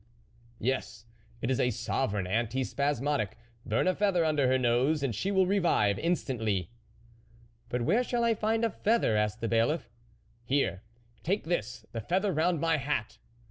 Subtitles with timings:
[0.57, 1.05] Yes,
[1.43, 5.45] it is a sovereign anti spasmodic; burn a feather under her nose, and she will
[5.45, 6.71] revive instantly.""
[7.69, 9.91] But where shall I find a feather?" asked the bailiff."
[10.53, 10.81] Here!
[11.21, 13.19] take this, the feather round my hat."